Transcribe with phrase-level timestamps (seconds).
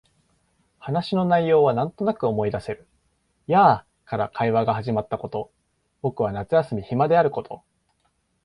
[0.79, 2.87] 話の内容はなんとなく思い出せる。
[3.45, 5.51] やあ、から会話が始まったこと、
[6.01, 7.61] 僕は夏休み暇であること、